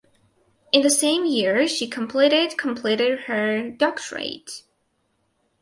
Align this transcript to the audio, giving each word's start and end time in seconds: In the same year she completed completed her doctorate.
In 0.71 0.81
the 0.81 0.89
same 0.89 1.27
year 1.27 1.67
she 1.67 1.87
completed 1.87 2.57
completed 2.57 3.19
her 3.27 3.69
doctorate. 3.69 4.63